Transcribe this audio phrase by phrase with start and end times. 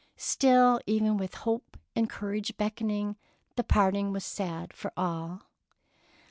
[0.17, 3.17] Still, even with Hope and Courage beckoning,
[3.55, 5.43] the parting was sad for all.